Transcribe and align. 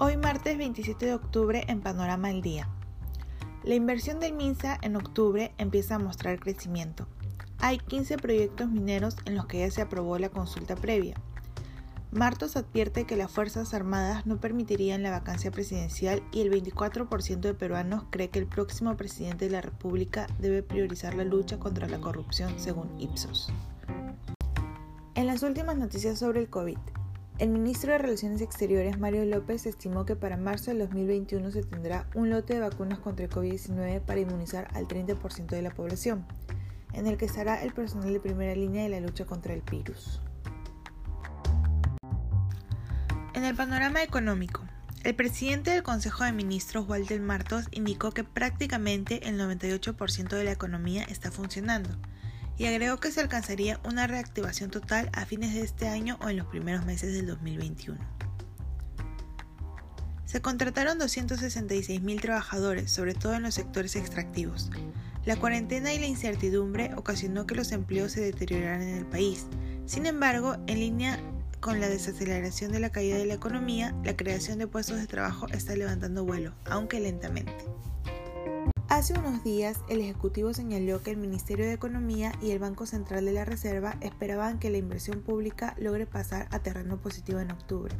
Hoy 0.00 0.16
martes 0.16 0.56
27 0.56 1.06
de 1.06 1.14
octubre 1.14 1.64
en 1.66 1.80
Panorama 1.80 2.28
al 2.28 2.40
Día. 2.40 2.68
La 3.64 3.74
inversión 3.74 4.20
del 4.20 4.32
MINSA 4.32 4.78
en 4.80 4.94
octubre 4.94 5.52
empieza 5.58 5.96
a 5.96 5.98
mostrar 5.98 6.38
crecimiento. 6.38 7.08
Hay 7.58 7.78
15 7.78 8.16
proyectos 8.18 8.70
mineros 8.70 9.16
en 9.24 9.34
los 9.34 9.46
que 9.46 9.58
ya 9.58 9.70
se 9.72 9.82
aprobó 9.82 10.16
la 10.20 10.28
consulta 10.28 10.76
previa. 10.76 11.20
Martos 12.12 12.56
advierte 12.56 13.06
que 13.06 13.16
las 13.16 13.28
Fuerzas 13.28 13.74
Armadas 13.74 14.24
no 14.24 14.40
permitirían 14.40 15.02
la 15.02 15.10
vacancia 15.10 15.50
presidencial 15.50 16.22
y 16.30 16.42
el 16.42 16.52
24% 16.52 17.40
de 17.40 17.54
peruanos 17.54 18.04
cree 18.10 18.30
que 18.30 18.38
el 18.38 18.46
próximo 18.46 18.96
presidente 18.96 19.46
de 19.46 19.50
la 19.50 19.62
República 19.62 20.28
debe 20.38 20.62
priorizar 20.62 21.14
la 21.14 21.24
lucha 21.24 21.58
contra 21.58 21.88
la 21.88 21.98
corrupción 22.00 22.54
según 22.60 22.88
Ipsos. 23.00 23.52
En 25.16 25.26
las 25.26 25.42
últimas 25.42 25.76
noticias 25.76 26.20
sobre 26.20 26.38
el 26.38 26.48
COVID, 26.48 26.78
el 27.38 27.50
ministro 27.50 27.92
de 27.92 27.98
Relaciones 27.98 28.40
Exteriores, 28.40 28.98
Mario 28.98 29.24
López, 29.24 29.64
estimó 29.66 30.04
que 30.04 30.16
para 30.16 30.36
marzo 30.36 30.72
del 30.72 30.80
2021 30.80 31.52
se 31.52 31.62
tendrá 31.62 32.08
un 32.14 32.30
lote 32.30 32.54
de 32.54 32.60
vacunas 32.60 32.98
contra 32.98 33.26
el 33.26 33.30
COVID-19 33.30 34.00
para 34.00 34.18
inmunizar 34.18 34.66
al 34.74 34.88
30% 34.88 35.46
de 35.46 35.62
la 35.62 35.70
población, 35.70 36.26
en 36.92 37.06
el 37.06 37.16
que 37.16 37.26
estará 37.26 37.62
el 37.62 37.72
personal 37.72 38.12
de 38.12 38.18
primera 38.18 38.56
línea 38.56 38.82
de 38.82 38.88
la 38.88 39.00
lucha 39.00 39.24
contra 39.24 39.54
el 39.54 39.62
virus. 39.62 40.20
En 43.34 43.44
el 43.44 43.54
panorama 43.54 44.02
económico, 44.02 44.64
el 45.04 45.14
presidente 45.14 45.70
del 45.70 45.84
Consejo 45.84 46.24
de 46.24 46.32
Ministros, 46.32 46.88
Walter 46.88 47.20
Martos, 47.20 47.66
indicó 47.70 48.10
que 48.10 48.24
prácticamente 48.24 49.28
el 49.28 49.38
98% 49.38 50.28
de 50.28 50.42
la 50.42 50.50
economía 50.50 51.04
está 51.04 51.30
funcionando 51.30 51.90
y 52.58 52.66
agregó 52.66 52.98
que 52.98 53.12
se 53.12 53.20
alcanzaría 53.20 53.80
una 53.84 54.06
reactivación 54.06 54.70
total 54.70 55.08
a 55.12 55.24
fines 55.24 55.54
de 55.54 55.62
este 55.62 55.88
año 55.88 56.18
o 56.20 56.28
en 56.28 56.36
los 56.36 56.46
primeros 56.48 56.84
meses 56.84 57.14
del 57.14 57.26
2021. 57.26 57.98
Se 60.26 60.42
contrataron 60.42 60.98
266.000 60.98 62.20
trabajadores, 62.20 62.90
sobre 62.90 63.14
todo 63.14 63.34
en 63.34 63.44
los 63.44 63.54
sectores 63.54 63.96
extractivos. 63.96 64.70
La 65.24 65.36
cuarentena 65.36 65.94
y 65.94 65.98
la 65.98 66.06
incertidumbre 66.06 66.92
ocasionó 66.96 67.46
que 67.46 67.54
los 67.54 67.72
empleos 67.72 68.12
se 68.12 68.20
deterioraran 68.20 68.82
en 68.82 68.98
el 68.98 69.06
país. 69.06 69.46
Sin 69.86 70.04
embargo, 70.04 70.56
en 70.66 70.80
línea 70.80 71.18
con 71.60 71.80
la 71.80 71.88
desaceleración 71.88 72.72
de 72.72 72.80
la 72.80 72.90
caída 72.90 73.16
de 73.16 73.26
la 73.26 73.34
economía, 73.34 73.94
la 74.04 74.16
creación 74.16 74.58
de 74.58 74.66
puestos 74.66 74.98
de 74.98 75.06
trabajo 75.06 75.48
está 75.48 75.74
levantando 75.76 76.24
vuelo, 76.24 76.54
aunque 76.66 77.00
lentamente. 77.00 77.64
Hace 78.88 79.12
unos 79.12 79.44
días, 79.44 79.80
el 79.90 80.00
Ejecutivo 80.00 80.54
señaló 80.54 81.02
que 81.02 81.10
el 81.10 81.18
Ministerio 81.18 81.66
de 81.66 81.74
Economía 81.74 82.32
y 82.40 82.52
el 82.52 82.58
Banco 82.58 82.86
Central 82.86 83.26
de 83.26 83.32
la 83.32 83.44
Reserva 83.44 83.98
esperaban 84.00 84.58
que 84.58 84.70
la 84.70 84.78
inversión 84.78 85.20
pública 85.20 85.74
logre 85.78 86.06
pasar 86.06 86.48
a 86.52 86.60
terreno 86.60 86.96
positivo 86.96 87.38
en 87.38 87.50
octubre. 87.50 87.94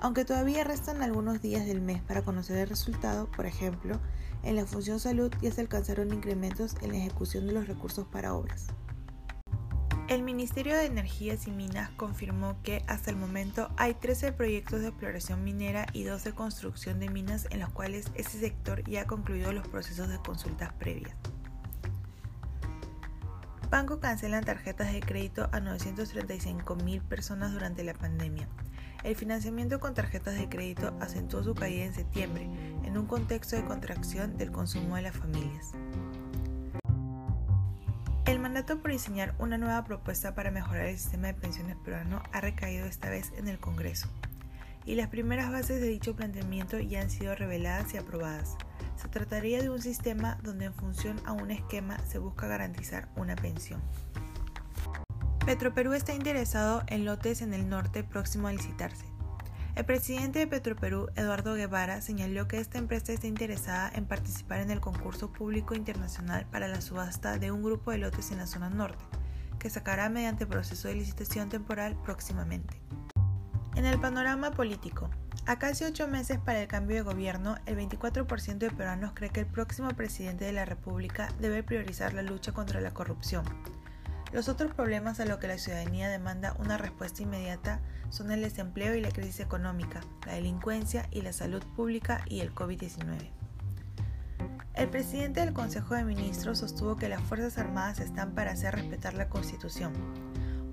Aunque 0.00 0.24
todavía 0.24 0.64
restan 0.64 1.00
algunos 1.00 1.40
días 1.40 1.64
del 1.64 1.80
mes 1.80 2.02
para 2.02 2.22
conocer 2.22 2.58
el 2.58 2.68
resultado, 2.68 3.30
por 3.30 3.46
ejemplo, 3.46 4.00
en 4.42 4.56
la 4.56 4.66
función 4.66 4.98
salud 4.98 5.32
ya 5.40 5.52
se 5.52 5.60
alcanzaron 5.60 6.12
incrementos 6.12 6.74
en 6.82 6.90
la 6.90 6.98
ejecución 6.98 7.46
de 7.46 7.52
los 7.52 7.68
recursos 7.68 8.04
para 8.04 8.34
obras. 8.34 8.66
El 10.06 10.22
Ministerio 10.22 10.76
de 10.76 10.84
Energías 10.84 11.46
y 11.46 11.50
Minas 11.50 11.88
confirmó 11.96 12.60
que 12.62 12.84
hasta 12.88 13.10
el 13.10 13.16
momento 13.16 13.70
hay 13.78 13.94
13 13.94 14.32
proyectos 14.32 14.82
de 14.82 14.88
exploración 14.88 15.42
minera 15.42 15.86
y 15.94 16.02
2 16.04 16.24
de 16.24 16.32
construcción 16.34 17.00
de 17.00 17.08
minas 17.08 17.46
en 17.50 17.60
los 17.60 17.70
cuales 17.70 18.10
ese 18.14 18.38
sector 18.38 18.84
ya 18.84 19.02
ha 19.02 19.06
concluido 19.06 19.50
los 19.52 19.66
procesos 19.66 20.10
de 20.10 20.18
consultas 20.18 20.74
previas. 20.74 21.16
Banco 23.70 23.98
cancelan 23.98 24.44
tarjetas 24.44 24.92
de 24.92 25.00
crédito 25.00 25.48
a 25.52 25.60
935 25.60 26.76
mil 26.76 27.00
personas 27.00 27.54
durante 27.54 27.82
la 27.82 27.94
pandemia. 27.94 28.46
El 29.04 29.16
financiamiento 29.16 29.80
con 29.80 29.94
tarjetas 29.94 30.34
de 30.34 30.50
crédito 30.50 30.94
acentuó 31.00 31.42
su 31.42 31.54
caída 31.54 31.84
en 31.84 31.94
septiembre, 31.94 32.44
en 32.84 32.98
un 32.98 33.06
contexto 33.06 33.56
de 33.56 33.64
contracción 33.64 34.36
del 34.36 34.52
consumo 34.52 34.96
de 34.96 35.02
las 35.02 35.16
familias. 35.16 35.72
El 38.26 38.38
mandato 38.38 38.78
por 38.78 38.90
diseñar 38.90 39.34
una 39.38 39.58
nueva 39.58 39.84
propuesta 39.84 40.34
para 40.34 40.50
mejorar 40.50 40.86
el 40.86 40.96
sistema 40.96 41.26
de 41.26 41.34
pensiones 41.34 41.76
peruano 41.76 42.22
ha 42.32 42.40
recaído 42.40 42.86
esta 42.86 43.10
vez 43.10 43.30
en 43.36 43.48
el 43.48 43.58
Congreso, 43.58 44.08
y 44.86 44.94
las 44.94 45.08
primeras 45.08 45.52
bases 45.52 45.78
de 45.82 45.88
dicho 45.88 46.16
planteamiento 46.16 46.78
ya 46.78 47.02
han 47.02 47.10
sido 47.10 47.34
reveladas 47.34 47.92
y 47.92 47.98
aprobadas. 47.98 48.56
Se 48.96 49.08
trataría 49.08 49.60
de 49.60 49.68
un 49.68 49.82
sistema 49.82 50.38
donde 50.42 50.64
en 50.64 50.74
función 50.74 51.20
a 51.26 51.32
un 51.32 51.50
esquema 51.50 51.98
se 52.06 52.18
busca 52.18 52.46
garantizar 52.46 53.10
una 53.14 53.36
pensión. 53.36 53.82
Petroperú 55.44 55.92
está 55.92 56.14
interesado 56.14 56.82
en 56.86 57.04
lotes 57.04 57.42
en 57.42 57.52
el 57.52 57.68
norte 57.68 58.04
próximo 58.04 58.48
a 58.48 58.52
licitarse. 58.52 59.04
El 59.74 59.84
presidente 59.86 60.38
de 60.38 60.46
Petroperú, 60.46 61.08
Eduardo 61.16 61.54
Guevara, 61.54 62.00
señaló 62.00 62.46
que 62.46 62.58
esta 62.58 62.78
empresa 62.78 63.12
está 63.12 63.26
interesada 63.26 63.90
en 63.92 64.06
participar 64.06 64.60
en 64.60 64.70
el 64.70 64.80
concurso 64.80 65.32
público 65.32 65.74
internacional 65.74 66.46
para 66.46 66.68
la 66.68 66.80
subasta 66.80 67.40
de 67.40 67.50
un 67.50 67.60
grupo 67.60 67.90
de 67.90 67.98
lotes 67.98 68.30
en 68.30 68.38
la 68.38 68.46
zona 68.46 68.70
norte, 68.70 69.04
que 69.58 69.70
sacará 69.70 70.08
mediante 70.08 70.46
proceso 70.46 70.86
de 70.86 70.94
licitación 70.94 71.48
temporal 71.48 71.96
próximamente. 72.04 72.80
En 73.74 73.84
el 73.84 73.98
panorama 73.98 74.52
político, 74.52 75.10
a 75.44 75.58
casi 75.58 75.82
ocho 75.82 76.06
meses 76.06 76.38
para 76.38 76.62
el 76.62 76.68
cambio 76.68 76.94
de 76.94 77.02
gobierno, 77.02 77.56
el 77.66 77.76
24% 77.76 78.58
de 78.58 78.70
peruanos 78.70 79.10
cree 79.12 79.30
que 79.30 79.40
el 79.40 79.46
próximo 79.46 79.88
presidente 79.88 80.44
de 80.44 80.52
la 80.52 80.64
República 80.64 81.30
debe 81.40 81.64
priorizar 81.64 82.14
la 82.14 82.22
lucha 82.22 82.52
contra 82.52 82.80
la 82.80 82.94
corrupción, 82.94 83.44
los 84.34 84.48
otros 84.48 84.74
problemas 84.74 85.20
a 85.20 85.26
los 85.26 85.38
que 85.38 85.46
la 85.46 85.58
ciudadanía 85.58 86.08
demanda 86.08 86.56
una 86.58 86.76
respuesta 86.76 87.22
inmediata 87.22 87.80
son 88.10 88.32
el 88.32 88.40
desempleo 88.40 88.96
y 88.96 89.00
la 89.00 89.12
crisis 89.12 89.38
económica, 89.38 90.00
la 90.26 90.32
delincuencia 90.32 91.06
y 91.12 91.22
la 91.22 91.32
salud 91.32 91.62
pública 91.76 92.20
y 92.26 92.40
el 92.40 92.52
COVID-19. 92.52 93.30
El 94.74 94.88
presidente 94.88 95.38
del 95.38 95.52
Consejo 95.52 95.94
de 95.94 96.02
Ministros 96.02 96.58
sostuvo 96.58 96.96
que 96.96 97.08
las 97.08 97.22
Fuerzas 97.22 97.58
Armadas 97.58 98.00
están 98.00 98.34
para 98.34 98.50
hacer 98.50 98.74
respetar 98.74 99.14
la 99.14 99.28
Constitución. 99.28 99.92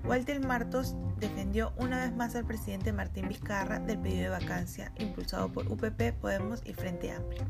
Walter 0.04 0.44
Martos 0.44 0.96
defendió 1.20 1.72
una 1.76 2.00
vez 2.00 2.12
más 2.12 2.34
al 2.34 2.44
presidente 2.44 2.92
Martín 2.92 3.28
Vizcarra 3.28 3.78
del 3.78 4.00
pedido 4.00 4.24
de 4.24 4.40
vacancia 4.40 4.90
impulsado 4.98 5.52
por 5.52 5.70
UPP, 5.70 6.12
Podemos 6.20 6.62
y 6.64 6.74
Frente 6.74 7.12
Amplio. 7.12 7.46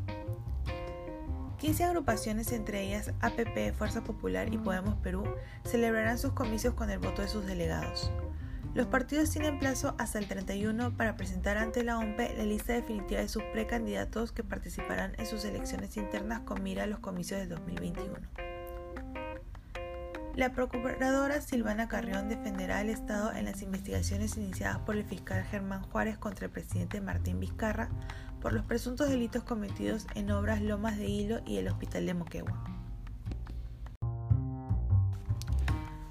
15 1.63 1.85
agrupaciones, 1.85 2.51
entre 2.51 2.83
ellas 2.83 3.13
APP, 3.21 3.73
Fuerza 3.73 4.03
Popular 4.03 4.53
y 4.53 4.59
Podemos 4.59 4.97
Perú, 4.97 5.23
celebrarán 5.65 6.19
sus 6.19 6.33
comicios 6.33 6.75
con 6.75 6.91
el 6.91 6.99
voto 6.99 7.23
de 7.23 7.29
sus 7.29 7.47
delegados. 7.47 8.11
Los 8.75 8.89
partidos 8.89 9.31
tienen 9.31 9.61
plazo 9.61 9.95
hasta 9.97 10.19
el 10.19 10.27
31 10.27 10.97
para 10.97 11.15
presentar 11.15 11.59
ante 11.59 11.85
la 11.85 11.99
OMPE 11.99 12.35
la 12.37 12.45
lista 12.47 12.73
definitiva 12.73 13.21
de 13.21 13.29
sus 13.29 13.45
precandidatos 13.53 14.33
que 14.33 14.43
participarán 14.43 15.15
en 15.19 15.27
sus 15.27 15.45
elecciones 15.45 15.97
internas 15.97 16.41
con 16.41 16.65
mira 16.65 16.83
a 16.83 16.89
los 16.89 16.99
comicios 16.99 17.39
de 17.39 17.47
2021. 17.47 18.13
La 20.35 20.51
procuradora 20.51 21.43
Silvana 21.43 21.87
Carrión 21.87 22.29
defenderá 22.29 22.79
al 22.81 22.89
Estado 22.89 23.33
en 23.35 23.45
las 23.45 23.63
investigaciones 23.63 24.37
iniciadas 24.37 24.79
por 24.79 24.97
el 24.97 25.05
fiscal 25.05 25.45
Germán 25.45 25.83
Juárez 25.83 26.19
contra 26.19 26.47
el 26.47 26.51
presidente 26.51 27.01
Martín 27.01 27.39
Vizcarra 27.39 27.89
por 28.43 28.53
los 28.53 28.65
presuntos 28.67 29.09
delitos 29.09 29.45
cometidos 29.45 30.07
en 30.17 30.33
obras 30.33 30.61
Lomas 30.61 30.99
de 30.99 31.07
Hilo 31.07 31.41
y 31.47 31.59
el 31.59 31.69
Hospital 31.69 32.05
de 32.07 32.15
Moquegua. 32.15 32.65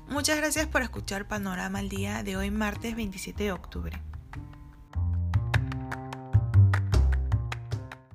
Muchas 0.07 0.37
gracias 0.37 0.67
por 0.67 0.81
escuchar 0.81 1.27
Panorama 1.27 1.79
al 1.79 1.89
día 1.89 2.23
de 2.23 2.37
hoy 2.37 2.49
martes 2.49 2.95
27 2.95 3.43
de 3.43 3.51
octubre. 3.51 4.01